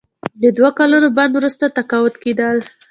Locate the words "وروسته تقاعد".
1.37-2.15